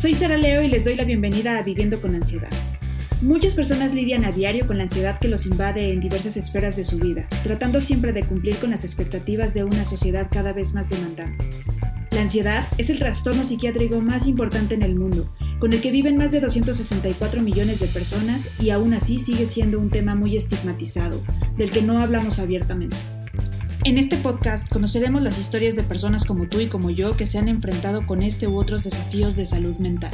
[0.00, 2.48] Soy Sara Leo y les doy la bienvenida a Viviendo con Ansiedad.
[3.20, 6.84] Muchas personas lidian a diario con la ansiedad que los invade en diversas esferas de
[6.84, 10.88] su vida, tratando siempre de cumplir con las expectativas de una sociedad cada vez más
[10.88, 11.44] demandante.
[12.12, 16.16] La ansiedad es el trastorno psiquiátrico más importante en el mundo, con el que viven
[16.16, 21.22] más de 264 millones de personas y aún así sigue siendo un tema muy estigmatizado,
[21.58, 22.96] del que no hablamos abiertamente.
[23.82, 27.38] En este podcast conoceremos las historias de personas como tú y como yo que se
[27.38, 30.10] han enfrentado con este u otros desafíos de salud mental.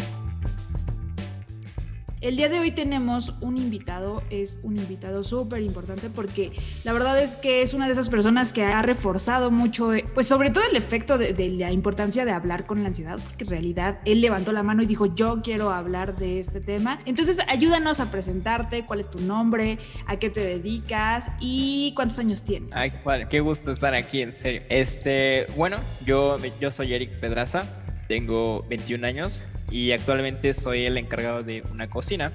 [2.22, 6.50] El día de hoy tenemos un invitado, es un invitado súper importante porque
[6.82, 10.26] la verdad es que es una de esas personas que ha reforzado mucho, eh, pues
[10.26, 13.98] sobre todo el efecto de, la importancia de hablar con la ansiedad, porque en realidad
[14.06, 17.00] él levantó la mano y dijo, yo quiero hablar de este tema.
[17.04, 22.44] Entonces ayúdanos a presentarte, cuál es tu nombre, a qué te dedicas y cuántos años
[22.44, 22.70] tienes.
[22.72, 22.92] Ay,
[23.28, 24.62] qué gusto estar aquí, en serio.
[24.70, 27.66] Este, bueno, yo, yo soy Eric Pedraza,
[28.08, 32.32] tengo 21 años, y actualmente soy el encargado de una cocina.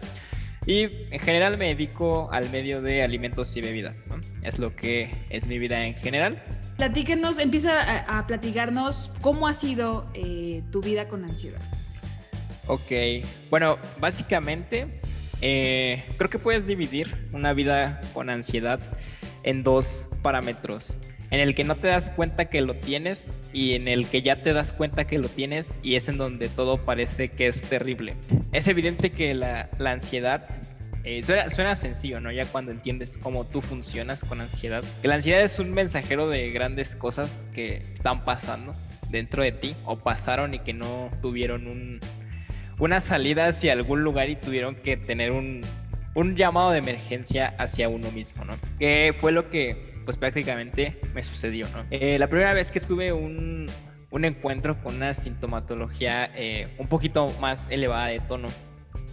[0.66, 4.22] Y en general me dedico al medio de alimentos y bebidas, ¿no?
[4.44, 6.44] Es lo que es mi vida en general.
[6.78, 11.62] Platíquenos, empieza a, platicarnos cómo ha sido eh, tu vida con ansiedad.
[12.68, 12.92] Ok,
[13.50, 15.02] bueno, básicamente
[15.42, 18.80] eh, creo que puedes dividir una vida con ansiedad
[19.42, 20.94] en dos parámetros
[21.32, 24.36] en el que no te das cuenta que lo tienes y en el que ya
[24.36, 28.16] te das cuenta que lo tienes y es en donde todo parece que es terrible.
[28.52, 30.46] Es evidente que la, ansiedad
[31.06, 32.32] eh, suena, sencillo, ¿no?
[32.32, 34.84] Ya cuando entiendes cómo tú funcionas con ansiedad.
[35.02, 38.74] Que la ansiedad es un mensajero de grandes cosas que están pasando
[39.09, 42.00] dentro de ti o pasaron y que no tuvieron un,
[42.78, 45.62] una salida hacia algún lugar y tuvieron que tener un,
[46.14, 48.54] un llamado de emergencia hacia uno mismo, ¿no?
[48.80, 51.86] Que fue lo que, pues prácticamente me sucedió, ¿no?
[51.90, 53.66] Eh, la primera vez que tuve un,
[54.09, 58.48] un encuentro con una sintomatología eh, un poquito más elevada de tono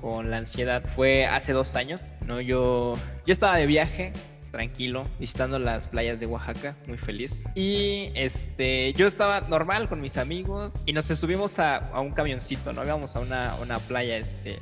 [0.01, 2.41] con la ansiedad fue hace dos años, ¿no?
[2.41, 2.93] Yo,
[3.27, 4.13] yo estaba de viaje,
[4.51, 7.49] tranquilo, visitando las playas de Oaxaca, muy feliz.
[7.55, 12.73] Y este, yo estaba normal con mis amigos y nos subimos a, a un camioncito,
[12.73, 12.85] ¿no?
[12.85, 14.61] Íbamos a una, una playa, este,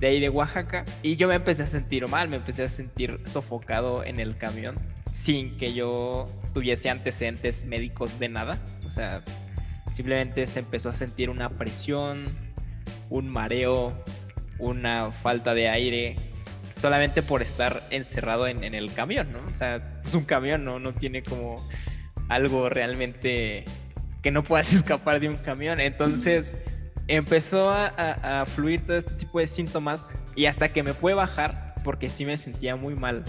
[0.00, 0.84] de ahí de Oaxaca.
[1.02, 4.78] Y yo me empecé a sentir mal, me empecé a sentir sofocado en el camión
[5.12, 6.24] sin que yo
[6.54, 8.58] tuviese antecedentes médicos de nada.
[8.86, 9.22] O sea,
[9.92, 12.26] simplemente se empezó a sentir una presión,
[13.10, 14.02] un mareo,
[14.58, 16.16] una falta de aire,
[16.76, 19.40] solamente por estar encerrado en, el camión, ¿no?
[19.52, 20.78] O sea, es un camión, ¿no?
[20.78, 21.56] No tiene como
[22.28, 23.64] algo realmente
[24.22, 25.80] que no puedas escapar de un camión.
[25.80, 26.56] Entonces
[27.10, 32.08] empezó a, fluir todo este tipo de síntomas y hasta que me pude bajar, porque
[32.08, 33.24] sí me sentía muy mal.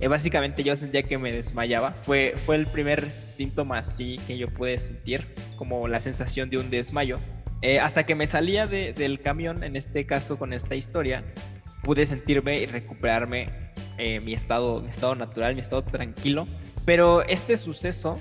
[0.00, 1.92] Eh, básicamente yo sentía que me desmayaba.
[1.92, 6.70] Fue, fue el primer síntoma así que yo pude sentir, como la sensación de un
[6.70, 7.18] desmayo.
[7.62, 11.22] Eh, hasta que me salía del camión, en este caso con esta historia,
[11.82, 13.50] pude sentirme y recuperarme
[13.98, 16.46] eh, mi, estado, mi estado natural, mi estado tranquilo.
[16.86, 18.18] Pero este suceso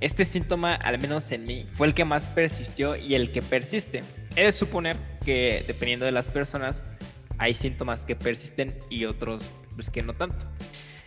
[0.00, 4.02] este síntoma, al menos en mí, fue el que más persistió y el que persiste.
[4.36, 6.86] He de suponer que dependiendo de las personas,
[7.38, 9.44] hay síntomas que persisten y otros
[9.74, 10.46] pues, que no tanto.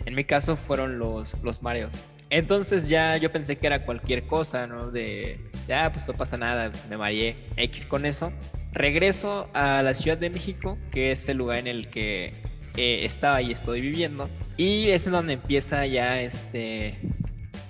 [0.05, 1.93] En mi caso fueron los, los mareos.
[2.29, 4.91] Entonces ya yo pensé que era cualquier cosa, ¿no?
[4.91, 8.33] De, ya, pues no pasa nada, me mareé X con eso.
[8.73, 12.33] Regreso a la Ciudad de México, que es el lugar en el que
[12.75, 14.29] eh, estaba y estoy viviendo.
[14.57, 16.95] Y es en donde empieza ya este,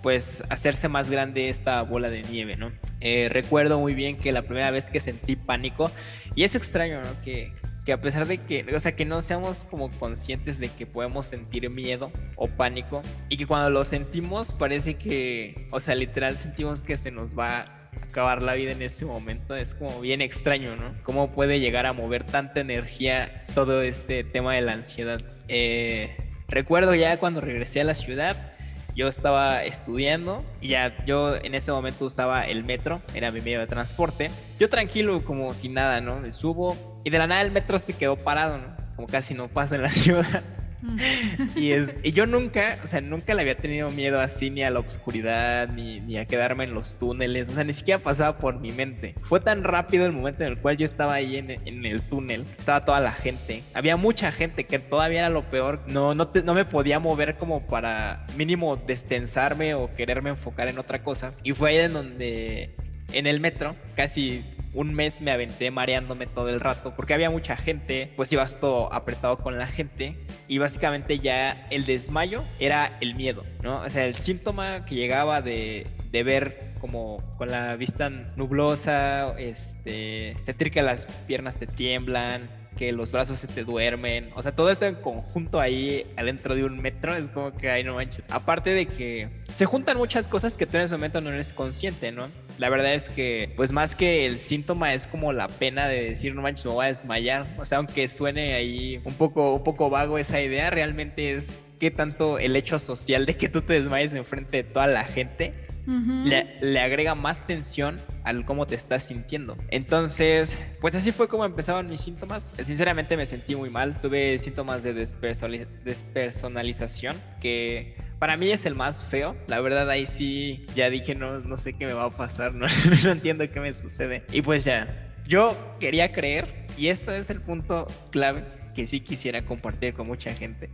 [0.02, 2.72] pues hacerse más grande esta bola de nieve, ¿no?
[3.02, 5.92] Eh, recuerdo muy bien que la primera vez que sentí pánico,
[6.36, 7.10] y es extraño, ¿no?
[7.24, 7.52] Que,
[7.86, 11.28] que a pesar de que, o sea, que no seamos como conscientes de que podemos
[11.28, 16.84] sentir miedo o pánico, y que cuando lo sentimos parece que, o sea, literal sentimos
[16.84, 20.76] que se nos va a acabar la vida en ese momento, es como bien extraño,
[20.76, 20.94] ¿no?
[21.04, 25.22] ¿Cómo puede llegar a mover tanta energía todo este tema de la ansiedad?
[25.48, 26.16] Eh,
[26.48, 28.54] recuerdo ya cuando regresé a la ciudad,
[28.98, 33.60] yo estaba estudiando y ya yo en ese momento usaba el metro, era mi medio
[33.60, 34.32] de transporte.
[34.60, 36.20] Yo tranquilo, como si nada, ¿no?
[36.20, 38.76] Me subo y de la nada el metro se quedó parado, ¿no?
[38.96, 40.44] Como casi no pasa en la ciudad.
[41.56, 44.70] y, es, y yo nunca, o sea, nunca le había tenido miedo así ni a
[44.70, 48.72] la oscuridad, ni, a quedarme en los túneles, o sea, ni siquiera pasaba por mi
[48.72, 49.16] mente.
[49.24, 52.46] Fue tan rápido el momento en el cual yo estaba ahí en, en el túnel,
[52.58, 56.54] estaba toda la gente, había mucha gente que todavía era lo peor, no, no, no
[56.54, 61.34] me podía mover como para mínimo destensarme o quererme enfocar en otra cosa.
[61.44, 62.76] Y fue ahí en donde,
[63.14, 64.44] en el metro, casi
[64.78, 68.94] un mes me aventé mareándome todo el rato porque había mucha gente, pues ibas todo
[68.94, 70.16] apretado con la gente
[70.48, 73.82] y básicamente ya el desmayo era el miedo, ¿no?
[73.82, 80.38] O sea, el síntoma que llegaba de, de ver como con la vista nublosa, este,
[80.42, 82.48] sentir que las piernas te tiemblan,
[82.78, 84.30] que los brazos se te duermen.
[84.36, 87.84] O sea, todo esto en conjunto ahí adentro de un metro es como que, ay,
[87.84, 88.24] no manches.
[88.30, 92.12] Aparte de que se juntan muchas cosas que tú en ese momento no eres consciente,
[92.12, 92.28] ¿no?
[92.58, 96.34] La verdad es que, pues más que el síntoma es como la pena de decir,
[96.34, 97.48] no manches, me voy a desmayar.
[97.58, 101.92] O sea, aunque suene ahí un poco, un poco vago esa idea, realmente es que
[101.92, 106.80] tanto el hecho social de que tú te desmayes enfrente de toda la gente le,
[106.80, 109.58] agrega más tensión al cómo te estás sintiendo.
[109.70, 112.54] Entonces, pues así fue como empezaban mis síntomas.
[112.62, 114.00] Sinceramente me sentí muy mal.
[114.02, 119.36] Tuve síntomas de despersonalización que para mí es el más feo.
[119.48, 122.68] La verdad ahí sí ya dije no, no sé qué me va a pasar, no,
[123.04, 124.24] no entiendo qué me sucede.
[124.32, 124.88] Y pues ya,
[125.28, 130.34] yo quería creer, y esto es el punto clave que sí quisiera compartir con mucha
[130.34, 130.70] gente.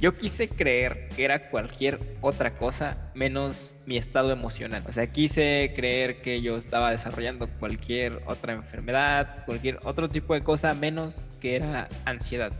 [0.00, 4.82] Yo quise creer que era cualquier otra cosa menos mi estado emocional.
[4.88, 10.42] O sea, quise creer que yo estaba desarrollando cualquier otra enfermedad, cualquier otro tipo de
[10.42, 12.52] cosa menos que era ansiedad.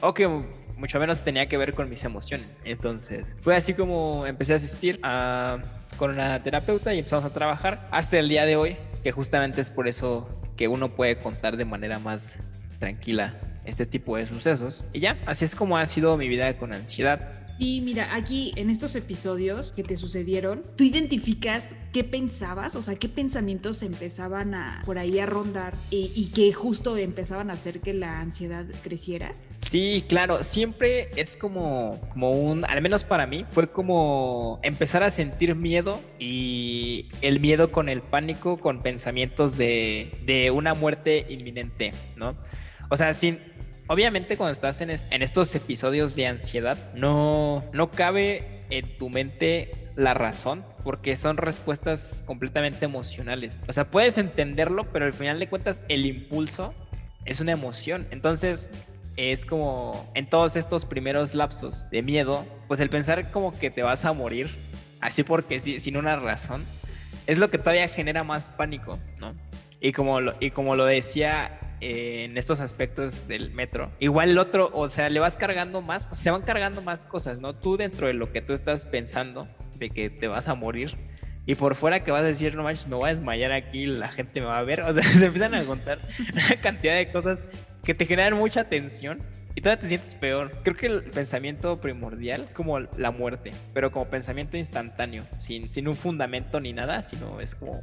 [0.00, 0.28] O que
[0.76, 2.46] mucho menos tenía que ver con mis emociones.
[2.64, 5.58] Entonces, fue así como empecé a asistir a,
[5.96, 9.70] con una terapeuta y empezamos a trabajar hasta el día de hoy, que justamente es
[9.70, 12.34] por eso que uno puede contar de manera más
[12.78, 13.34] tranquila
[13.66, 14.84] este tipo de sucesos.
[14.92, 17.32] Y ya, así es como ha sido mi vida con ansiedad.
[17.58, 22.96] Sí, mira, aquí en estos episodios que te sucedieron, tú identificas qué pensabas, o sea,
[22.96, 27.80] qué pensamientos empezaban a por ahí a rondar y, y que justo empezaban a hacer
[27.80, 29.32] que la ansiedad creciera.
[29.56, 35.08] Sí, claro, siempre es como, como un, al menos para mí, fue como empezar a
[35.08, 41.92] sentir miedo y el miedo con el pánico, con pensamientos de, de una muerte inminente,
[42.16, 42.36] ¿no?
[42.90, 43.38] O sea, sin,
[43.88, 50.14] obviamente cuando estás en, estos episodios de ansiedad, no, no cabe en tu mente la
[50.14, 53.58] razón, porque son respuestas completamente emocionales.
[53.68, 56.74] O sea, puedes entenderlo, pero al final de cuentas el impulso
[57.24, 58.06] es una emoción.
[58.10, 58.70] Entonces,
[59.16, 63.82] es como en todos estos primeros lapsos de miedo, pues el pensar como que te
[63.82, 64.50] vas a morir,
[65.00, 66.64] así porque sin una razón,
[67.26, 69.34] es lo que todavía genera más pánico, ¿no?
[69.80, 73.90] Y como lo, y como lo decía en estos aspectos del metro.
[73.98, 77.54] Igual el otro, o sea, le vas cargando más, se van cargando más cosas, ¿no?
[77.54, 80.94] Tú dentro de lo que tú estás pensando, de que te vas a morir,
[81.46, 84.08] y por fuera que vas a decir, no manches, me voy a desmayar aquí, la
[84.08, 85.98] gente me va a ver, o sea, se empiezan a contar
[86.32, 87.44] una cantidad de cosas
[87.84, 89.22] que te generan mucha tensión
[89.56, 90.52] y todavía te sientes peor.
[90.62, 95.96] Creo que el pensamiento primordial como la muerte, pero como pensamiento instantáneo, sin, sin un
[95.96, 97.82] fundamento ni nada, sino es como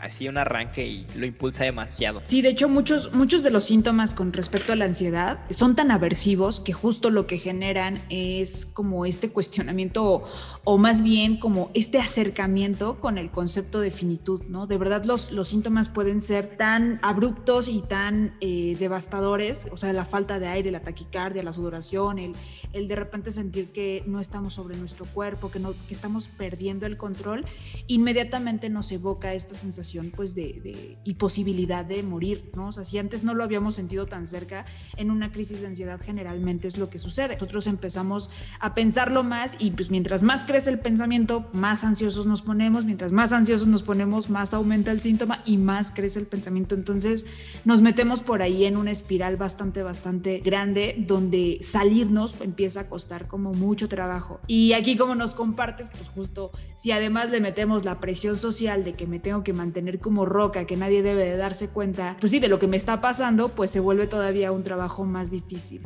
[0.00, 2.22] así un arranque y lo impulsa demasiado.
[2.24, 5.90] Sí, de hecho muchos, muchos de los síntomas con respecto a la ansiedad son tan
[5.90, 10.24] aversivos que justo lo que generan es como este cuestionamiento
[10.64, 14.66] o, más bien como este acercamiento con el concepto de finitud, ¿no?
[14.66, 19.92] De verdad los, los síntomas pueden ser tan abruptos y tan eh, devastadores, o sea,
[19.92, 22.32] la falta de aire, el ataque taquicardia, la sudoración, el,
[22.72, 26.86] el de repente sentir que no estamos sobre nuestro cuerpo, que, no, que estamos perdiendo
[26.86, 27.44] el control,
[27.86, 32.68] inmediatamente nos evoca esta sensación pues de, de y posibilidad de morir, ¿no?
[32.68, 34.64] O sea, si antes no lo habíamos sentido tan cerca,
[34.96, 37.34] en una crisis de ansiedad generalmente es lo que sucede.
[37.34, 42.42] Nosotros empezamos a pensarlo más y pues mientras más crece el pensamiento, más ansiosos nos
[42.42, 46.74] ponemos, mientras más ansiosos nos ponemos, más aumenta el síntoma y más crece el pensamiento.
[46.74, 47.26] Entonces
[47.64, 53.28] nos metemos por ahí en una espiral bastante, bastante grande donde salirnos empieza a costar
[53.28, 54.40] como mucho trabajo.
[54.46, 58.92] Y aquí como nos compartes, pues justo si además le metemos la presión social de
[58.94, 62.40] que me tengo que mantener como roca, que nadie debe de darse cuenta, pues sí,
[62.40, 65.82] de lo que me está pasando, pues se vuelve todavía un trabajo más difícil.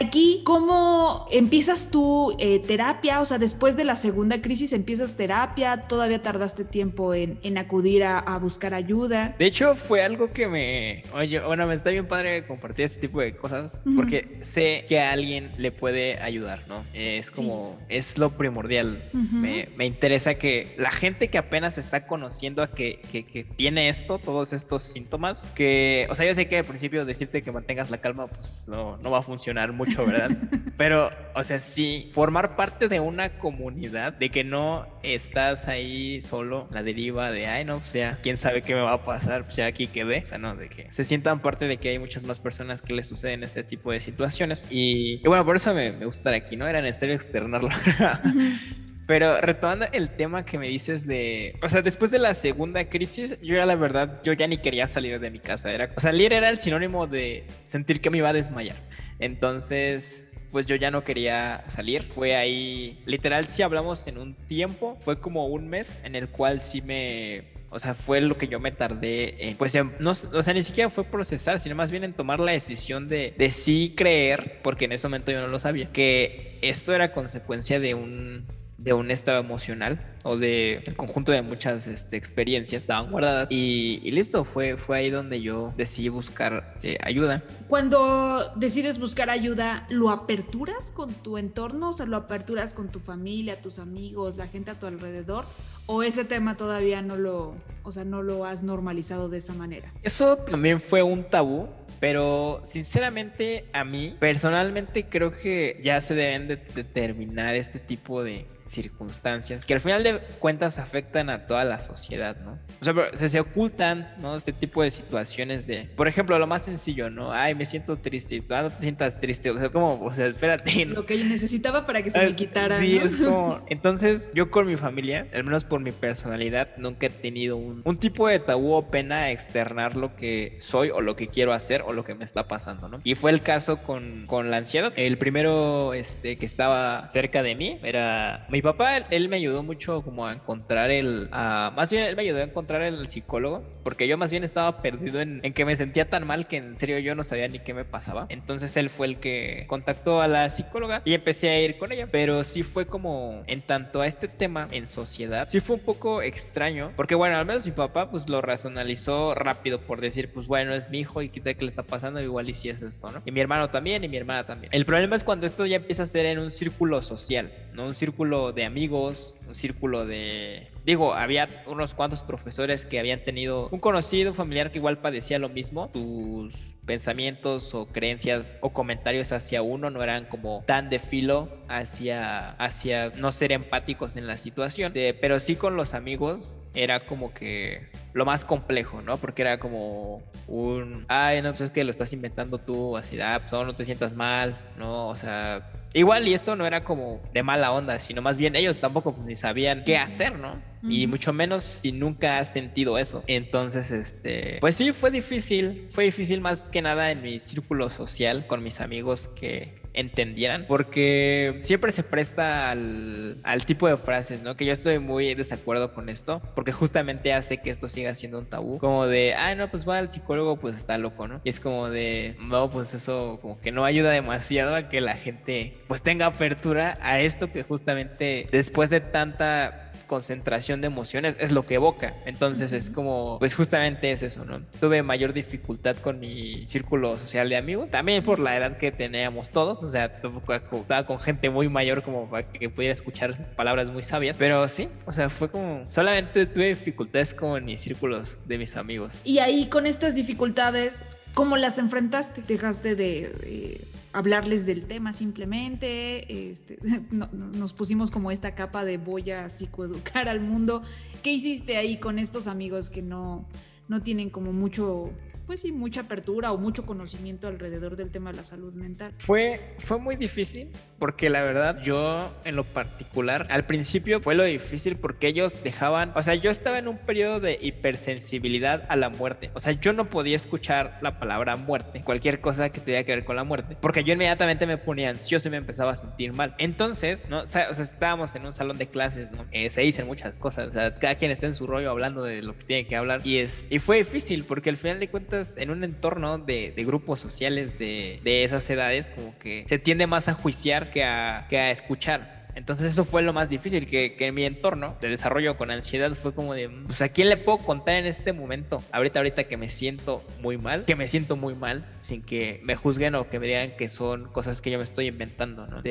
[0.00, 3.20] Aquí, ¿cómo empiezas tu eh, terapia?
[3.20, 5.86] O sea, después de la segunda crisis, ¿empiezas terapia?
[5.86, 9.34] ¿Todavía tardaste tiempo en, acudir a, buscar ayuda?
[9.38, 11.02] De hecho, fue algo que me...
[11.14, 15.12] Oye, bueno, me está bien padre compartir este tipo de cosas porque sé que a
[15.12, 16.84] alguien le puede ayudar, ¿no?
[16.94, 17.78] Es como...
[17.90, 19.04] Es lo primordial.
[19.12, 24.54] me, interesa que la gente que apenas está conociendo a que, que, tiene esto, todos
[24.54, 26.06] estos síntomas, que...
[26.10, 29.10] O sea, yo sé que al principio decirte que mantengas la calma, pues no, no
[29.10, 30.30] va a funcionar mucho, ¿verdad?
[30.76, 36.68] Pero, o sea, sí, formar parte de una comunidad, de que no estás ahí solo,
[36.70, 39.56] la deriva de, ay, no, o sea, quién sabe qué me va a pasar, pues
[39.56, 40.20] ya aquí quedé.
[40.22, 42.92] O sea, no, de que se sientan parte de que hay muchas más personas que
[42.92, 44.66] les suceden este tipo de situaciones.
[44.70, 46.68] Y, bueno, por eso me, gusta estar aquí, ¿no?
[46.68, 47.70] Era necesario externarlo.
[49.06, 53.36] Pero retomando el tema que me dices de, o sea, después de la segunda crisis,
[53.42, 55.70] yo ya la verdad, yo ya ni quería salir de mi casa.
[55.72, 58.76] Era, o salir era el sinónimo de sentir que me iba a desmayar.
[59.18, 62.04] Entonces, pues yo ya no quería salir.
[62.04, 66.60] Fue ahí, literal, si hablamos en un tiempo, fue como un mes en el cual
[66.60, 70.52] sí me o sea, fue lo que yo me tardé en, pues, no, o sea,
[70.52, 74.60] ni siquiera fue procesar, sino más bien en tomar la decisión de, de sí creer,
[74.62, 78.44] porque en ese momento yo no lo sabía, que esto era consecuencia de un,
[78.82, 84.00] de un estado emocional o de el conjunto de muchas este, experiencias estaban guardadas y,
[84.10, 87.42] listo, fue, fue ahí donde yo decidí buscar eh, ayuda.
[87.68, 91.90] Cuando decides buscar ayuda, ¿lo aperturas con tu entorno?
[91.90, 95.44] O sea, ¿lo aperturas con tu familia, tus amigos, la gente a tu alrededor?
[95.86, 99.92] ¿O ese tema todavía no lo, o sea, no lo has normalizado de esa manera?
[100.02, 101.68] Eso también fue un tabú
[102.00, 108.46] pero sinceramente a mí, personalmente creo que ya se deben de determinar este tipo de
[108.72, 112.58] circunstancias que al final de cuentas afectan a toda la sociedad, ¿no?
[112.80, 114.36] O sea, se, se ocultan, ¿no?
[114.36, 117.32] Este tipo de situaciones de, por ejemplo, lo más sencillo, ¿no?
[117.32, 120.86] Ay, me siento triste, ah, no te sientas triste, o sea, como, o sea, espérate.
[120.86, 122.78] Lo que yo necesitaba para que se me ah, quitara.
[122.78, 127.10] Sí, es como, entonces yo con mi familia, al menos por mi personalidad, nunca he
[127.10, 131.16] tenido un, un tipo de tabú o pena a externar lo que soy o lo
[131.16, 133.00] que quiero hacer o lo que me está pasando, ¿no?
[133.04, 134.92] Y fue el caso con, con la ansiedad.
[134.96, 140.02] El primero este, que estaba cerca de mí era mi papá, él, me ayudó mucho
[140.02, 141.28] como a encontrar el...
[141.30, 145.20] más bien, él me ayudó a encontrar el psicólogo, porque yo más bien estaba perdido
[145.20, 147.74] en, en, que me sentía tan mal que en serio yo no sabía ni qué
[147.74, 148.26] me pasaba.
[148.28, 152.08] Entonces él fue el que contactó a la psicóloga y empecé a ir con ella.
[152.10, 156.22] Pero sí fue como, en tanto a este tema en sociedad, sí fue un poco
[156.22, 160.72] extraño, porque bueno, al menos mi papá pues lo racionalizó rápido por decir, pues bueno,
[160.74, 163.22] es mi hijo y quizá que le está pasando, igual y si es esto, ¿no?
[163.24, 164.70] Y mi hermano también y mi hermana también.
[164.72, 167.86] El problema es cuando esto ya empieza a ser en un círculo social, ¿no?
[167.86, 170.68] Un círculo de amigos, un círculo de...
[170.84, 175.48] Digo, había unos cuantos profesores que habían tenido un conocido familiar que igual padecía lo
[175.48, 175.88] mismo.
[175.92, 182.50] Tus pensamientos o creencias o comentarios hacia uno no eran como tan de filo hacia,
[182.52, 184.92] hacia no ser empáticos en la situación.
[185.20, 189.16] pero sí con los amigos era como que lo más complejo, ¿no?
[189.16, 193.38] Porque era como un, ay, no, pues es que lo estás inventando tú, así, ah,
[193.40, 195.08] pues no, no te sientas mal, ¿no?
[195.08, 198.78] O sea, igual y esto no era como de mala onda, sino más bien ellos
[198.78, 200.60] tampoco pues ni sabían qué hacer, ¿no?
[200.84, 203.22] Y mucho menos si nunca has sentido eso.
[203.28, 208.46] Entonces, este, pues sí, fue difícil, fue difícil más que nada en mi círculo social
[208.48, 214.56] con mis amigos que entendieran, porque siempre se presta al, tipo de frases, ¿no?
[214.56, 218.46] Que yo estoy muy desacuerdo con esto, porque justamente hace que esto siga siendo un
[218.46, 221.40] tabú, como de, ay, no, pues va al psicólogo, pues está loco, ¿no?
[221.44, 225.14] Y es como de, no, pues eso como que no ayuda demasiado a que la
[225.14, 231.52] gente pues tenga apertura a esto que justamente después de tanta concentración de emociones es
[231.52, 232.14] lo que evoca.
[232.26, 234.62] Entonces es como, pues justamente es eso, ¿no?
[234.80, 239.50] Tuve mayor dificultad con mi círculo social de amigos, también por la edad que teníamos
[239.50, 244.02] todos, o sea, estaba con gente muy mayor como para que pudiera escuchar palabras muy
[244.02, 248.58] sabias, pero sí, o sea, fue como, solamente tuve dificultades como en mis círculos de
[248.58, 249.20] mis amigos.
[249.24, 251.04] Y ahí con estas dificultades,
[251.34, 252.42] ¿Cómo las enfrentaste?
[252.42, 256.50] ¿Dejaste de eh, hablarles del tema simplemente?
[256.50, 256.78] Este,
[257.10, 260.82] nos pusimos como esta capa de voy a psicoeducar al mundo.
[261.22, 263.46] ¿Qué hiciste ahí con estos amigos que no,
[263.88, 265.10] no tienen como mucho
[265.52, 269.12] pues sí, mucha apertura o mucho conocimiento alrededor del tema de la salud mental.
[269.18, 274.44] Fue, fue muy difícil porque la verdad yo en lo particular al principio fue lo
[274.44, 279.10] difícil porque ellos dejaban, o sea, yo estaba en un periodo de hipersensibilidad a la
[279.10, 283.14] muerte, o sea, yo no podía escuchar la palabra muerte, cualquier cosa que tuviera que
[283.14, 286.32] ver con la muerte, porque yo inmediatamente me ponía ansioso y me empezaba a sentir
[286.32, 286.54] mal.
[286.56, 287.42] Entonces, ¿no?
[287.42, 289.44] O sea, estábamos en un salón de clases, ¿no?
[289.50, 292.40] Eh, se dicen muchas cosas, o sea, cada quien está en su rollo hablando de
[292.40, 295.41] lo que tiene que hablar y es y fue difícil porque al final de cuentas
[295.56, 300.34] en un entorno de, grupos sociales de, esas edades, como que se tiende más a
[300.34, 302.41] juiciar que a, escuchar.
[302.54, 306.34] Entonces eso fue lo más difícil, que, en mi entorno de desarrollo con ansiedad fue
[306.34, 309.70] como de, pues a quién le puedo contar en este momento, ahorita, ahorita que me
[309.70, 313.46] siento muy mal, que me siento muy mal, sin que me juzguen o que me
[313.46, 315.82] digan que son cosas que yo me estoy inventando, ¿no?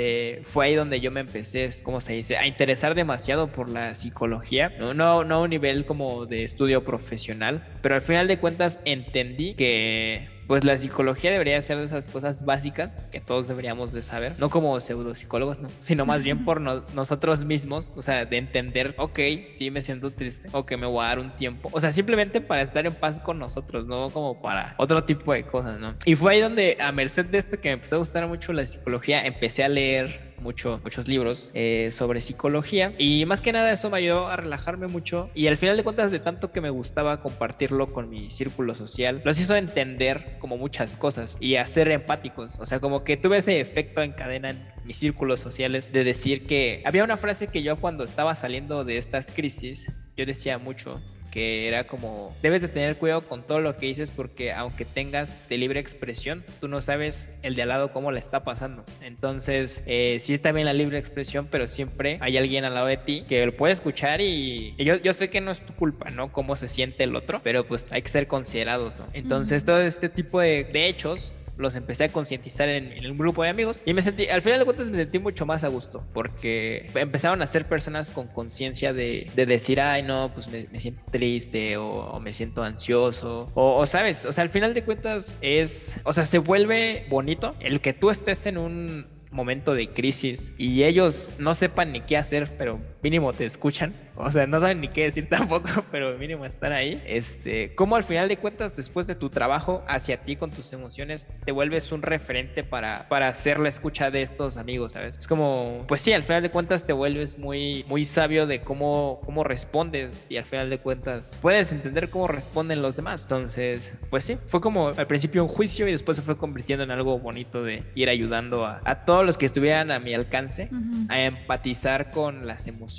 [0.44, 2.38] Fue ahí donde yo me empecé, ¿cómo se dice?
[2.38, 4.94] A interesar demasiado por la psicología, ¿no?
[4.94, 9.53] No, no a un nivel como de estudio profesional, pero al final de cuentas entendí
[9.56, 14.36] que pues la psicología debería ser de esas cosas básicas que todos deberíamos de saber,
[14.38, 19.20] no como pseudopsicólogos, no, sino más bien por nosotros mismos, o sea, de entender, ok,
[19.50, 22.62] sí me siento triste, ok, me voy a dar un tiempo, o sea, simplemente para
[22.62, 25.94] estar en paz con nosotros, no como para otro tipo de cosas, ¿no?
[26.06, 28.66] Y fue ahí donde a merced de esto que me empezó a gustar mucho la
[28.66, 32.94] psicología, empecé a leer mucho, muchos libros eh, sobre psicología.
[32.98, 35.30] Y más que nada eso me ayudó a relajarme mucho.
[35.34, 39.22] Y al final de cuentas de tanto que me gustaba compartirlo con mi círculo social,
[39.24, 43.38] los hizo entender como muchas cosas y a ser empáticos, o sea, como que tuve
[43.38, 47.64] ese efecto en cadena en mis círculos sociales de decir que había una frase que
[47.64, 52.68] yo cuando estaba saliendo de estas crisis, yo decía mucho que era como, debes de
[52.68, 56.82] tener cuidado con todo lo que dices porque aunque tengas de libre expresión, tú no
[56.82, 58.84] sabes el de al lado cómo le está pasando.
[59.02, 62.98] Entonces, eh, sí está bien la libre expresión, pero siempre hay alguien al lado de
[62.98, 66.32] ti que lo puede escuchar y, yo, yo, sé que no es tu culpa, ¿no?
[66.32, 69.08] Cómo se siente el otro, pero pues hay que ser considerados, ¿no?
[69.14, 73.44] Entonces, todo este tipo de, de hechos los empecé a concientizar en, en, un grupo
[73.44, 76.03] de amigos y me sentí, al final de cuentas me sentí mucho más a gusto
[76.13, 81.03] porque empezaron a ser personas con conciencia de, de, decir, ay no, pues me, siento
[81.12, 85.38] triste o, o, me siento ansioso o, o, sabes, o sea, al final de cuentas
[85.41, 90.53] es, o sea, se vuelve bonito el que tú estés en un momento de crisis
[90.58, 93.93] y ellos no sepan ni qué hacer, pero mínimo te escuchan.
[94.15, 97.01] O sea, no saben ni qué decir tampoco, pero mínimo están ahí.
[97.05, 101.27] Este, como al final de cuentas, después de tu trabajo hacia ti con tus emociones,
[101.46, 105.17] te vuelves un referente para, para hacer la escucha de estos amigos, ¿sabes?
[105.17, 109.22] Es como, pues sí, al final de cuentas te vuelves muy, muy sabio de cómo,
[109.25, 113.24] cómo respondes y al final de cuentas puedes entender cómo responden los demás.
[113.24, 116.91] Entonces, pues sí, fue como al principio un juicio y después se fue convirtiendo en
[116.91, 120.75] algo bonito de ir ayudando a, a todos los que estuvieran a mi alcance uh
[120.75, 121.05] -huh.
[121.10, 122.91] a empatizar con las emociones,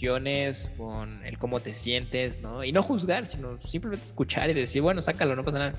[0.76, 2.64] con el cómo te sientes, ¿no?
[2.64, 5.74] Y no juzgar, sino simplemente escuchar y decir, bueno, sácalo, no pasa nada.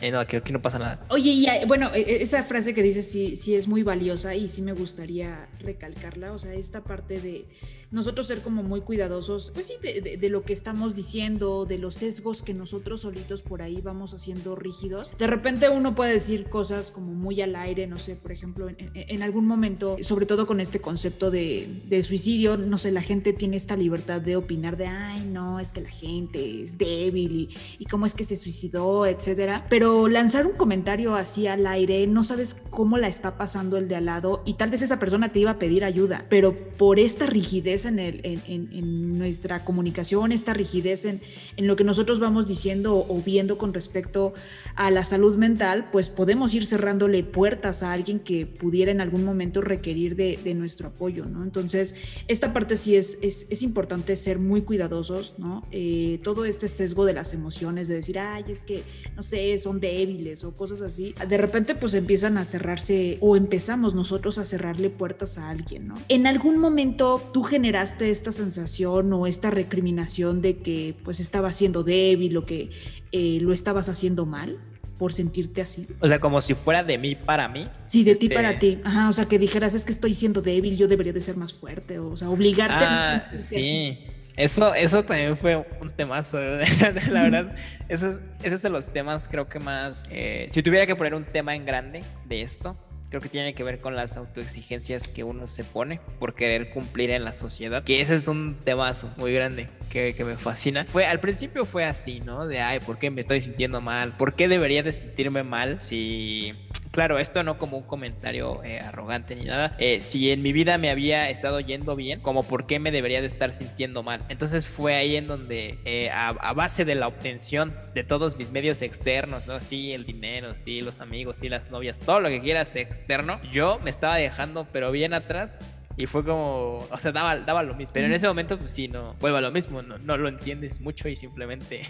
[0.00, 1.06] Eh, no, que no pasa nada.
[1.08, 4.72] Oye, y bueno, esa frase que dices sí, sí es muy valiosa y sí me
[4.72, 7.46] gustaría recalcarla, o sea, esta parte de
[7.90, 12.42] nosotros ser como muy cuidadosos, pues sí, de, lo que estamos diciendo, de los sesgos
[12.42, 15.12] que nosotros solitos por ahí vamos haciendo rígidos.
[15.16, 19.22] De repente uno puede decir cosas como muy al aire, no sé, por ejemplo, en,
[19.22, 23.56] algún momento, sobre todo con este concepto de, de, suicidio, no sé, la gente tiene
[23.56, 27.84] esta libertad de opinar de, ay, no, es que la gente es débil y, y
[27.84, 29.66] cómo es que se suicidó, etcétera.
[29.70, 33.96] Pero lanzar un comentario así al aire, no sabes cómo la está pasando el de
[33.96, 37.26] al lado y tal vez esa persona te iba a pedir ayuda, pero por esta
[37.26, 41.20] rigidez en, nuestra comunicación, esta rigidez en,
[41.56, 44.32] lo que nosotros vamos diciendo o, viendo con respecto
[44.74, 49.24] a la salud mental, pues podemos ir cerrándole puertas a alguien que pudiera en algún
[49.24, 51.42] momento requerir de, nuestro apoyo, ¿no?
[51.42, 51.96] Entonces,
[52.28, 55.66] esta parte sí es importante ser muy cuidadosos, ¿no?
[55.70, 58.82] Eh, todo este sesgo de las emociones, de decir, ay, es que,
[59.16, 63.94] no sé, son débiles o cosas así, de repente pues empiezan a cerrarse o empezamos
[63.94, 65.94] nosotros a cerrarle puertas a alguien, ¿no?
[66.08, 71.52] En algún momento tú generas generaste esta sensación o esta recriminación de que pues estaba
[71.52, 72.70] siendo débil o que
[73.10, 74.58] eh, lo estabas haciendo mal?
[74.98, 75.88] por sentirte así.
[75.98, 77.68] O sea, como si fuera de mí para mí.
[77.84, 78.28] Sí, de este...
[78.28, 78.78] ti para ti.
[78.84, 81.52] Ajá, o sea, que dijeras, es que estoy siendo débil, yo debería de ser más
[81.52, 83.36] fuerte, o sea, obligarte ah, a...
[83.36, 83.98] Sí.
[84.36, 86.38] Eso, eso también fue un temazo,
[87.10, 87.54] la verdad.
[87.88, 90.04] Ese es de los temas, creo que más.
[90.10, 92.76] Eh, si tuviera que poner un tema en grande de esto,
[93.10, 97.10] creo que tiene que ver con las autoexigencias que uno se pone por querer cumplir
[97.10, 97.84] en la sociedad.
[97.84, 100.84] Que ese es un temazo muy grande que, me fascina.
[100.84, 102.46] Fue, al principio fue así, ¿no?
[102.46, 104.12] De, ay, ¿por qué me estoy sintiendo mal?
[104.12, 106.54] ¿Por qué debería de sentirme mal si
[106.94, 109.74] claro, esto no como un comentario eh, arrogante ni nada.
[109.78, 113.20] Eh, si en mi vida me había estado yendo bien, como por qué me debería
[113.20, 114.20] de estar sintiendo mal.
[114.28, 118.52] Entonces fue ahí en donde, eh, a, a, base de la obtención de todos mis
[118.52, 119.60] medios externos, ¿no?
[119.60, 123.80] Sí, el dinero, sí, los amigos, sí, las novias, todo lo que quieras externo, yo
[123.82, 127.92] me estaba dejando, pero bien atrás y fue como, o sea, daba, daba lo mismo.
[127.94, 130.80] Pero en ese momento, pues sí, no, vuelve a lo mismo, no, no lo entiendes
[130.80, 131.82] mucho y simplemente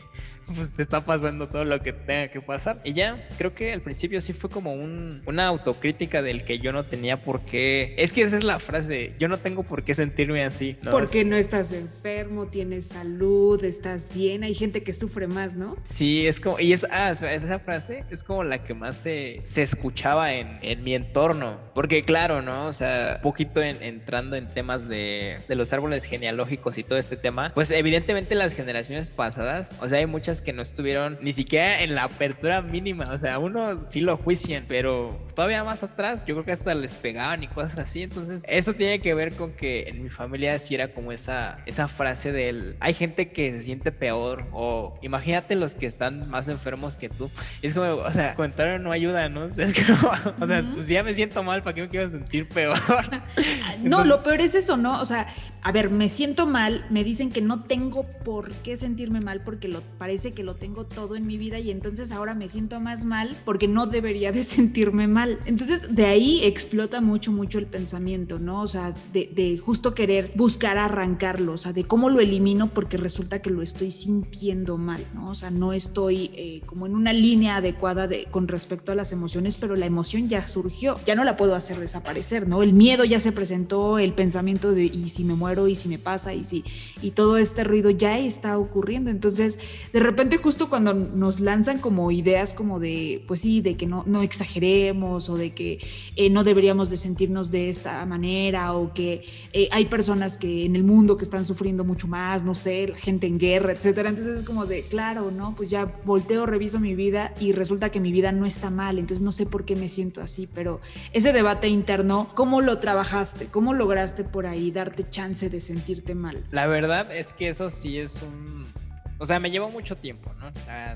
[0.55, 2.81] pues te está pasando todo lo que tenga que pasar.
[2.85, 6.73] Y ya, creo que al principio sí fue como un, una autocrítica del que yo
[6.73, 7.95] no tenía por qué.
[7.99, 10.77] Es que esa es la frase, yo no tengo por qué sentirme así.
[10.83, 10.91] ¿no?
[10.91, 15.77] Porque no estás enfermo, tienes salud, estás bien, hay gente que sufre más, ¿no?
[15.89, 19.63] Sí, es como, y es, ah, esa frase es como la que más se, se
[19.63, 21.59] escuchaba en, en mi entorno.
[21.75, 22.67] Porque claro, ¿no?
[22.67, 27.17] O sea, poquito en, entrando en temas de, de los árboles genealógicos y todo este
[27.17, 31.81] tema, pues evidentemente las generaciones pasadas, o sea, hay muchas que no estuvieron ni siquiera
[31.83, 33.11] en la apertura mínima.
[33.11, 36.95] O sea, uno sí lo juician, pero todavía más atrás, yo creo que hasta les
[36.95, 38.03] pegaban y cosas así.
[38.03, 41.89] Entonces, eso tiene que ver con que en mi familia sí era como esa, esa
[41.89, 46.97] frase del hay gente que se siente peor o imagínate los que están más enfermos
[46.97, 47.31] que tú.
[47.63, 49.45] Es como, o sea, contar no ayuda, ¿no?
[49.57, 52.79] Es como, o sea, pues ya me siento mal, ¿para qué me quiero sentir peor?
[52.99, 55.01] no, Entonces, lo peor es eso, ¿no?
[55.01, 55.27] O sea,
[55.63, 59.69] a ver, me siento mal, me dicen que no tengo por qué sentirme mal porque
[59.69, 63.05] lo parece que lo tengo todo en mi vida y entonces ahora me siento más
[63.05, 65.39] mal porque no debería de sentirme mal.
[65.47, 68.63] Entonces de ahí explota mucho, mucho el pensamiento, ¿no?
[68.63, 73.43] O sea, de, justo querer buscar arrancarlo, o sea, de cómo lo elimino porque resulta
[73.43, 75.31] que lo estoy sintiendo mal, ¿no?
[75.31, 79.13] O sea, no estoy eh, como en una línea adecuada de, con respecto a las
[79.13, 82.63] emociones, pero la emoción ya surgió, ya no la puedo hacer desaparecer, ¿no?
[82.63, 85.99] El miedo ya se presentó, el pensamiento de y si me muero y si me
[85.99, 86.65] pasa y si
[87.03, 89.11] y todo este ruido ya está ocurriendo.
[89.11, 89.59] Entonces,
[89.93, 94.05] de repente justo cuando nos lanzan como ideas como de, pues sí, de que no,
[94.07, 95.79] no exageremos o de que
[96.17, 100.77] eh, no deberíamos de sentirnos de esta manera o que eh, hay personas que en
[100.77, 104.09] el mundo que están sufriendo mucho más, no sé, la gente en guerra, etcétera.
[104.09, 105.55] Entonces es como de, claro, ¿no?
[105.55, 109.23] Pues ya volteo, reviso mi vida y resulta que mi vida no está mal, entonces
[109.23, 110.81] no sé por qué me siento así, pero
[111.13, 113.47] ese debate interno, ¿cómo lo trabajaste?
[113.47, 116.39] ¿Cómo lograste por ahí darte chance de sentirte mal?
[116.51, 118.84] La verdad es que eso sí es un
[119.19, 120.51] o sea, me llevó mucho tiempo, ¿no?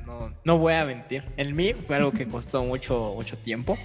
[0.07, 1.25] no, no voy a mentir.
[1.37, 3.79] En mí fue algo que costó mucho, mucho tiempo.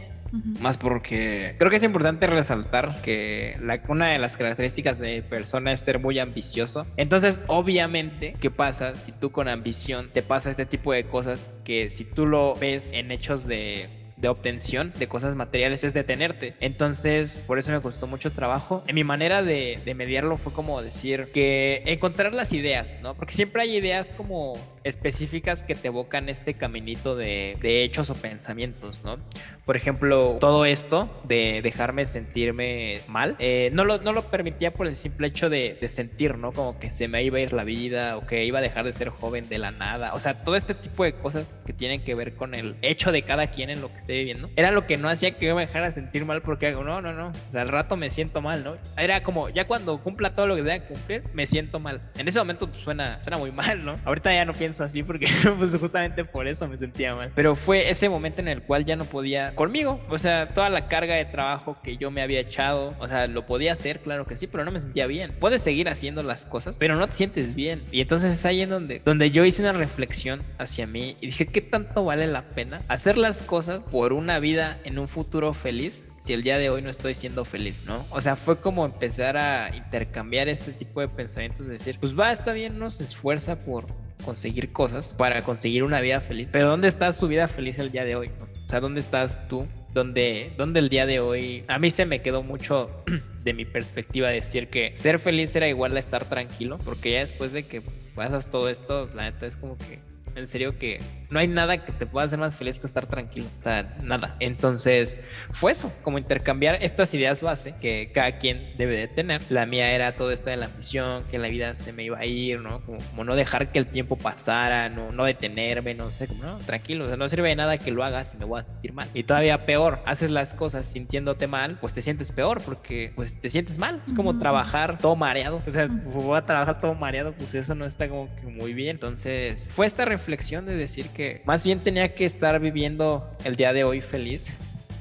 [0.62, 5.72] Más porque creo que es importante resaltar que la, una de las características de persona
[5.72, 6.88] es ser muy ambicioso.
[6.98, 11.92] Entonces, obviamente, ¿qué pasa si tú con ambición te pasa este tipo de cosas que
[11.92, 13.88] si tú lo ves en hechos de
[14.24, 16.56] de obtención de cosas materiales es detenerte.
[16.62, 18.82] Entonces, por eso me costó mucho trabajo.
[18.88, 23.16] En mi manera de, mediarlo fue como decir que encontrar las ideas, ¿no?
[23.16, 28.16] Porque siempre hay ideas como específicas que te evocan este caminito de, de hechos o
[28.16, 29.18] pensamientos, ¿no?
[29.66, 34.88] Por ejemplo, todo esto de dejarme sentirme mal, eh, no, lo, no lo permitía por
[34.88, 36.54] el simple hecho de, de sentir, ¿no?
[36.54, 38.94] Como que se me iba a ir la vida o que iba a dejar de
[38.94, 40.14] ser joven de la nada.
[40.14, 43.22] O sea, todo este tipo de cosas que tienen que ver con el hecho de
[43.24, 45.66] cada quien en lo que esté viviendo, era lo que no hacía que yo me
[45.66, 48.64] dejara sentir mal porque hago, no, no, no, o sea, al rato me siento mal,
[48.64, 48.78] ¿no?
[48.98, 52.02] Era como, ya cuando cumpla todo lo que deba cumplir, me siento mal.
[52.18, 53.96] En ese momento pues, suena, suena muy mal, ¿no?
[54.06, 57.32] Ahorita ya no pienso así porque pues justamente por eso me sentía mal.
[57.36, 60.88] Pero fue ese momento en el cual ya no podía conmigo, o sea, toda la
[60.88, 64.36] carga de trabajo que yo me había echado, o sea, lo podía hacer, claro que
[64.36, 65.34] sí, pero no me sentía bien.
[65.40, 67.82] Puedes seguir haciendo las cosas, pero no te sientes bien.
[67.92, 71.46] Y entonces es ahí en donde, donde yo hice una reflexión hacia mí y dije,
[71.46, 76.10] ¿qué tanto vale la pena hacer las cosas por una vida en un futuro feliz
[76.20, 78.06] si el día de hoy no estoy siendo feliz, ¿no?
[78.10, 82.32] O sea, fue como empezar a intercambiar este tipo de pensamientos, de decir, pues va,
[82.32, 83.86] está bien, no se esfuerza por
[84.24, 88.06] conseguir cosas para conseguir una vida feliz, pero ¿dónde está su vida feliz el día
[88.06, 88.32] de hoy?
[88.66, 89.68] O sea, ¿dónde estás tú?
[89.94, 92.90] Donde, donde el día de hoy a mí se me quedó mucho
[93.44, 97.52] de mi perspectiva decir que ser feliz era igual a estar tranquilo, porque ya después
[97.52, 97.82] de que
[98.16, 100.00] pasas todo esto, la neta es como que
[100.36, 100.98] en serio que
[101.34, 103.48] no hay nada que te pueda hacer más feliz que estar tranquilo.
[103.60, 104.36] O sea, nada.
[104.40, 105.18] Entonces,
[105.52, 109.42] fue eso, como intercambiar estas ideas base que cada quien debe de tener.
[109.50, 112.26] La mía era todo esto de la ambición, que la vida se me iba a
[112.26, 112.82] ir, ¿no?
[112.86, 117.06] Como, no dejar que el tiempo pasara, no, no detenerme, no sé, como no, tranquilo.
[117.06, 119.08] O sea, no sirve de nada que lo hagas y me voy a sentir mal.
[119.16, 123.50] Y todavía peor, haces las cosas sintiéndote mal, pues te sientes peor porque pues te
[123.50, 124.04] sientes mal.
[124.06, 125.62] Es como trabajar todo mareado.
[125.66, 128.98] O sea, voy a trabajar todo mareado, pues eso no está como que muy bien.
[128.98, 133.74] Entonces, fue esta reflexión de decir que más bien tenía que estar viviendo el día
[133.74, 134.54] de hoy feliz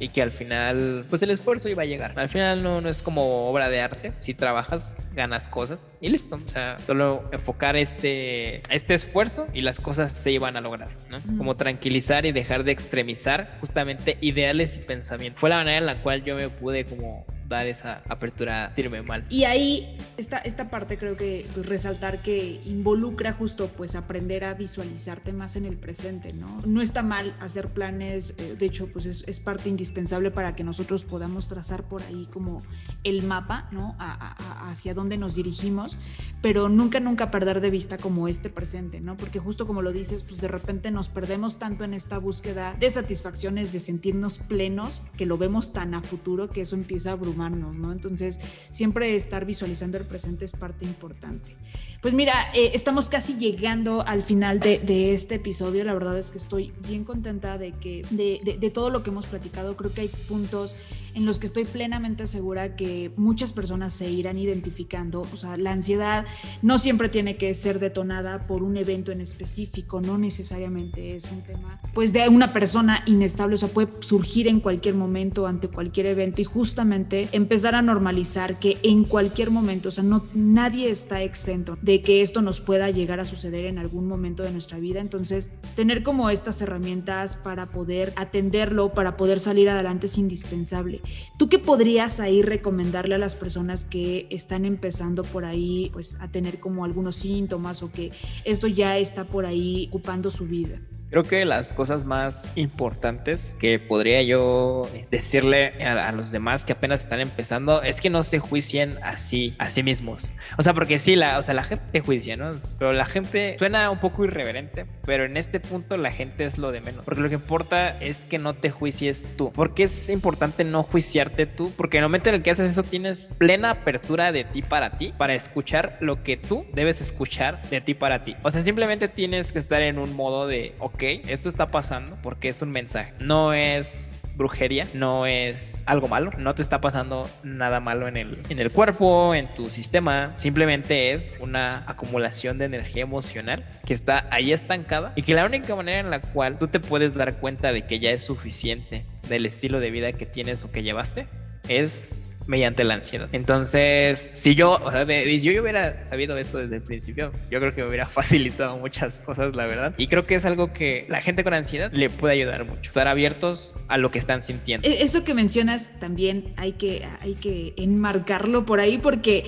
[0.03, 2.19] y que al final, pues el esfuerzo iba a llegar.
[2.19, 4.13] Al final no, no es como obra de arte.
[4.19, 6.41] Si trabajas, ganas cosas y listo.
[6.45, 11.19] O sea, solo enfocar este, este esfuerzo y las cosas se iban a lograr, ¿no?
[11.39, 15.41] Como tranquilizar y dejar de extremizar justamente ideales y pensamientos.
[15.41, 19.25] Fue la manera en la cual yo me pude como dar esa apertura firme mal.
[19.29, 24.55] Y ahí esta, esta parte creo que pues, resaltar que involucra justo pues aprender a
[24.55, 26.61] visualizarte más en el presente, ¿no?
[26.67, 30.65] No está mal hacer planes, eh, de hecho pues es, es, parte indispensable para que
[30.65, 32.63] nosotros podamos trazar por ahí como
[33.03, 33.97] el mapa, ¿no?
[33.99, 35.97] hacia dónde nos dirigimos,
[36.41, 39.17] pero nunca, nunca perder de vista como este presente, ¿no?
[39.17, 42.89] Porque justo como lo dices, pues de repente nos perdemos tanto en esta búsqueda de
[42.89, 47.42] satisfacciones, de sentirnos plenos, que lo vemos tan a futuro que eso empieza a abrumar
[47.51, 47.93] ¿no?
[47.93, 51.57] Entonces, siempre estar visualizando el presente es parte importante.
[52.03, 55.85] Pues mira, eh, estamos casi llegando al final de, este episodio.
[55.85, 59.77] La verdad es que estoy bien contenta de que de, todo lo que hemos platicado.
[59.77, 60.75] Creo que hay puntos
[61.15, 65.21] en los que estoy plenamente segura que muchas personas se irán identificando.
[65.21, 66.27] O sea, la ansiedad
[66.61, 71.43] no siempre tiene que ser detonada por un evento en específico, no necesariamente es un
[71.43, 76.07] tema pues de una persona inestable, o sea, puede surgir en cualquier momento ante cualquier
[76.07, 81.23] evento y justamente empezar a normalizar que en cualquier momento, o sea, no nadie está
[81.23, 84.79] exento de de que esto nos pueda llegar a suceder en algún momento de nuestra
[84.79, 84.99] vida.
[84.99, 91.03] Entonces, tener como estas herramientas para poder atenderlo, para poder salir adelante es indispensable.
[91.39, 96.33] ¿Tú qué podrías ahí recomendarle a las personas que están empezando por ahí pues a
[96.33, 98.11] tener como algunos síntomas o que
[98.47, 100.81] esto ya está por ahí ocupando su vida?
[101.13, 107.03] Creo que las cosas más importantes que podría yo decirle a, los demás que apenas
[107.03, 110.31] están empezando es que no se juicien así a sí mismos.
[110.57, 112.55] O sea, porque sí, la, o sea, la gente te juicia, ¿no?
[112.79, 116.73] Pero la gente suena un poco irreverente, pero en este punto la gente es lo
[116.73, 117.05] de menos.
[117.05, 119.53] Porque lo que importa es que no te juicies tú.
[119.53, 122.85] Porque es importante no juiciarte tú, porque en el momento en el que haces eso
[122.85, 127.83] tienes plena apertura de ti para ti, para escuchar lo que tú debes escuchar de
[127.83, 128.35] ti para ti.
[128.43, 132.49] O sea, simplemente tienes que estar en un modo de, ok, esto está pasando porque
[132.49, 133.13] es un mensaje.
[133.23, 138.39] No es brujería, no es algo malo, no te está pasando nada malo en el,
[138.49, 144.27] en el cuerpo, en tu sistema, simplemente es una acumulación de energía emocional que está
[144.31, 147.73] ahí estancada y que la única manera en la cual tú te puedes dar cuenta
[147.73, 151.27] de que ya es suficiente del estilo de vida que tienes o que llevaste
[151.69, 153.29] es mediante la ansiedad.
[153.33, 157.75] Entonces, si yo, o sea, si yo hubiera sabido esto desde el principio, yo creo
[157.75, 159.95] que me hubiera facilitado muchas cosas, la verdad.
[159.97, 162.91] Y creo que es algo que la gente con ansiedad le puede ayudar mucho.
[162.91, 164.87] Estar abiertos a lo que están sintiendo.
[164.87, 169.45] E-, eso que mencionas también hay que, hay que enmarcarlo por ahí porque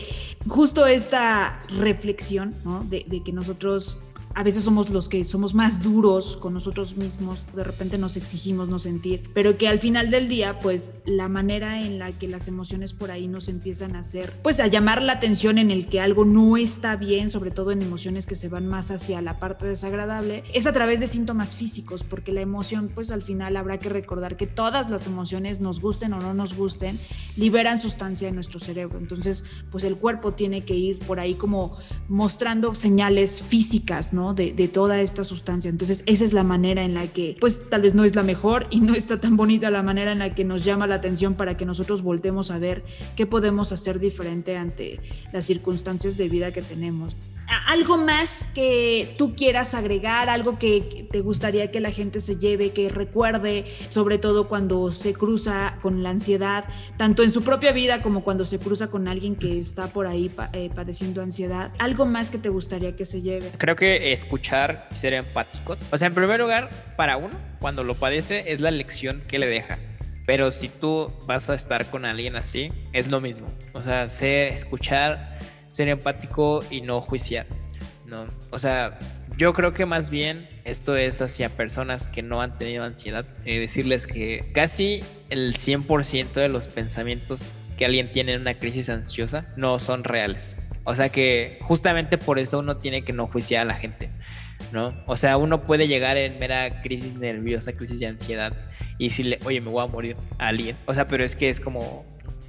[0.46, 2.84] justo esta reflexión, ¿no?
[2.84, 3.98] de, de que nosotros
[4.34, 8.68] a veces somos los que somos más duros con nosotros mismos, de repente nos exigimos
[8.68, 12.48] no sentir, pero que al final del día, pues la manera en la que las
[12.48, 16.00] emociones por ahí nos empiezan a hacer, pues a llamar la atención en el que
[16.00, 19.66] algo no está bien, sobre todo en emociones que se van más hacia la parte
[19.66, 23.88] desagradable, es a través de síntomas físicos, porque la emoción, pues al final habrá que
[23.88, 26.98] recordar que todas las emociones, nos gusten o no nos gusten,
[27.36, 28.98] liberan sustancia en nuestro cerebro.
[28.98, 31.76] Entonces, pues el cuerpo tiene que ir por ahí como
[32.08, 34.23] mostrando señales físicas, ¿no?
[34.32, 35.68] De, toda esta sustancia.
[35.68, 38.66] Entonces, esa es la manera en la que, pues tal vez no es la mejor
[38.70, 41.56] y no está tan bonita la manera en la que nos llama la atención para
[41.56, 42.84] que nosotros voltemos a ver
[43.16, 45.00] qué podemos hacer diferente ante
[45.32, 51.20] las circunstancias de vida que tenemos algo más que tú quieras agregar, algo que te
[51.20, 56.10] gustaría que la gente se lleve, que recuerde, sobre todo cuando se cruza con la
[56.10, 56.64] ansiedad,
[56.96, 60.30] tanto en su propia vida como cuando se cruza con alguien que está por ahí
[60.52, 61.72] eh, padeciendo ansiedad.
[61.78, 63.50] Algo más que te gustaría que se lleve.
[63.58, 65.88] Creo que escuchar y ser empáticos.
[65.90, 69.46] O sea, en primer lugar, para uno, cuando lo padece, es la lección que le
[69.46, 69.78] deja.
[70.26, 73.48] Pero si tú vas a estar con alguien así, es lo mismo.
[73.74, 75.36] O sea, ser, escuchar
[75.74, 77.46] ser empático y no juiciar,
[78.06, 78.26] ¿no?
[78.50, 78.96] O sea,
[79.36, 83.24] yo creo que más bien esto es hacia personas que no han tenido ansiedad.
[83.44, 88.88] Eh, decirles que casi el 100% de los pensamientos que alguien tiene en una crisis
[88.88, 90.56] ansiosa no son reales.
[90.84, 94.10] O sea que justamente por eso uno tiene que no juiciar a la gente.
[94.72, 94.94] ¿no?
[95.06, 98.52] O sea, uno puede llegar en mera crisis nerviosa, crisis de ansiedad
[98.98, 100.76] y decirle, oye, me voy a morir a alguien.
[100.86, 102.04] O sea, pero es que es como,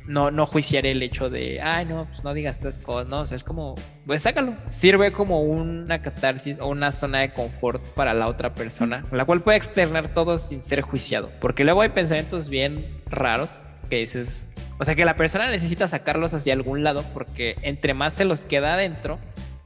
[0.08, 3.22] no, no juiciar el hecho de, ay, no, pues no digas esas cosas, ¿no?
[3.22, 4.56] O sea, es como, pues sácalo.
[4.70, 9.42] Sirve como una catarsis o una zona de confort para la otra persona, la cual
[9.42, 11.32] puede externar todo sin ser juiciado.
[11.42, 14.48] Porque luego hay pensamientos bien raros que dices,
[14.80, 18.44] o sea, que la persona necesita sacarlos hacia algún lado porque entre más se los
[18.44, 19.20] queda adentro,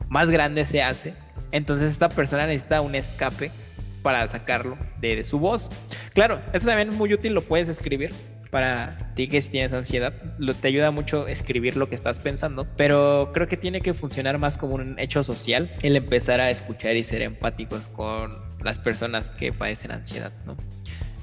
[0.07, 1.13] más grande se hace.
[1.51, 3.51] Entonces esta persona necesita un escape
[4.03, 5.69] para sacarlo de, de su voz.
[6.13, 8.13] Claro, esto también es muy útil, lo puedes escribir
[8.49, 10.13] para ti que si tienes ansiedad.
[10.37, 14.37] Lo, te ayuda mucho escribir lo que estás pensando, pero creo que tiene que funcionar
[14.37, 18.31] más como un hecho social el empezar a escuchar y ser empáticos con
[18.63, 20.57] las personas que padecen ansiedad, ¿no?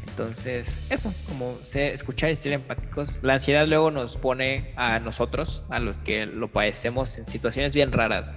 [0.09, 3.19] Entonces, eso, como ser, escuchar y ser empáticos.
[3.21, 7.93] La ansiedad luego nos pone a nosotros, a los que lo padecemos, en situaciones bien
[7.93, 8.35] raras,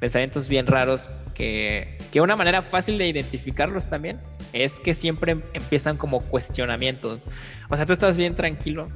[0.00, 4.20] pensamientos bien raros, que, que una manera fácil de identificarlos también
[4.52, 7.26] es que siempre empiezan como cuestionamientos.
[7.68, 8.88] O sea, tú estás bien tranquilo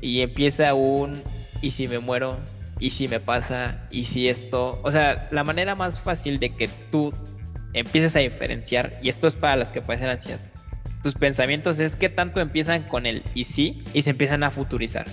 [0.00, 1.22] y empieza un
[1.60, 2.38] ¿y si me muero?
[2.78, 3.86] ¿Y si me pasa?
[3.90, 4.80] ¿Y si esto?
[4.82, 7.12] O sea, la manera más fácil de que tú
[7.72, 10.40] empieces a diferenciar, y esto es para los que padecen ansiedad,
[11.02, 15.06] tus pensamientos es que tanto empiezan con el y si y se empiezan a futurizar.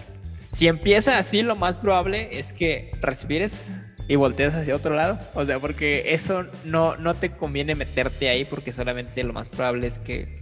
[0.52, 3.68] Si empieza así, lo más probable es que respires
[4.12, 5.18] y volteas hacia otro lado.
[5.36, 9.88] O sea, porque eso no, no te conviene meterte ahí porque solamente lo más probable
[9.88, 10.42] es que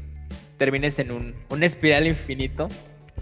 [0.58, 2.67] termines en un, un espiral infinito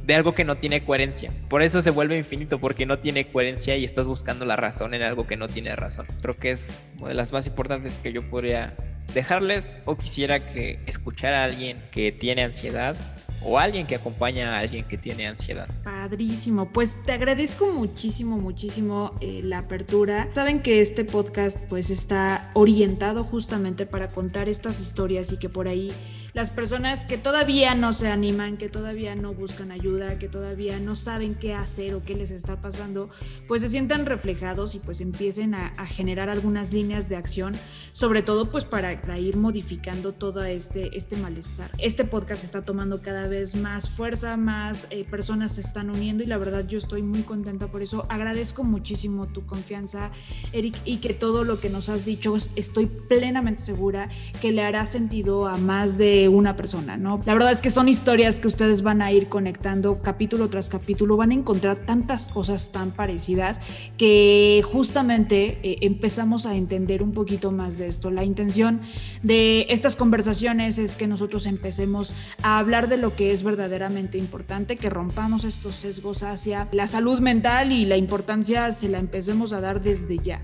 [0.05, 1.33] de algo que no tiene coherencia.
[1.49, 5.01] Por eso se vuelve infinito, porque no tiene coherencia y estás buscando la razón en
[5.01, 6.07] algo que no tiene razón.
[6.21, 8.73] Creo que es una de las más importantes que yo podría
[9.13, 12.95] dejarles o quisiera que escuchar a alguien que tiene ansiedad
[13.41, 15.67] o alguien que acompaña a alguien que tiene ansiedad.
[15.83, 20.29] Padrísimo, pues te agradezco muchísimo, muchísimo eh, la apertura.
[20.33, 25.67] Saben que este podcast pues está orientado justamente para contar estas historias y que por
[25.67, 25.91] ahí
[26.37, 30.93] las personas que todavía no se animan, que todavía no buscan ayuda, que todavía no
[30.93, 33.09] saben qué hacer o qué les está pasando,
[33.47, 37.55] pues se sientan reflejados y pues empiecen a, generar algunas líneas de acción,
[37.91, 41.71] sobre todo pues para, ir modificando todo este, este malestar.
[41.79, 46.27] Este podcast está tomando cada vez más fuerza, más eh, personas se están uniendo y
[46.27, 48.05] la verdad yo estoy muy contenta por eso.
[48.09, 50.11] Agradezco muchísimo tu confianza,
[50.53, 54.85] Eric, y que todo lo que nos has dicho estoy plenamente segura que le hará
[54.85, 55.97] sentido a más
[56.27, 57.21] una persona, ¿no?
[57.25, 61.17] La verdad es que son historias que ustedes van a ir conectando capítulo tras capítulo,
[61.17, 63.59] van a encontrar tantas cosas tan parecidas
[63.97, 68.11] que justamente eh, empezamos a entender un poquito más de esto.
[68.11, 68.81] La intención
[69.23, 74.77] de estas conversaciones es que nosotros empecemos a hablar de lo que es verdaderamente importante,
[74.77, 79.61] que rompamos estos sesgos hacia la salud mental y la importancia se la empecemos a
[79.61, 80.41] dar desde ya.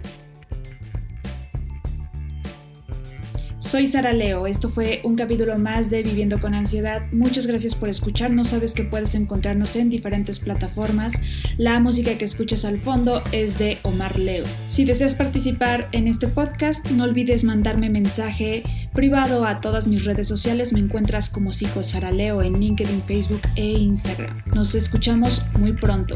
[3.74, 7.12] Soy Sara Leo, esto fue un capítulo más de Viviendo con Ansiedad.
[7.12, 11.14] Muchas gracias por escucharnos, sabes que puedes encontrarnos en diferentes plataformas.
[11.58, 14.44] La música que escuchas al fondo es de Omar Leo.
[14.70, 18.62] Si deseas participar en este podcast, no olvides mandarme mensaje
[18.94, 20.72] privado a todas mis redes sociales.
[20.72, 24.38] Me encuentras como Psico Sara Leo en LinkedIn, Facebook e Instagram.
[24.54, 26.14] Nos escuchamos muy pronto.